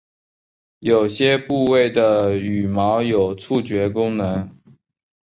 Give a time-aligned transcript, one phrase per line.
[0.79, 4.49] 有些部位的羽毛有触觉功能。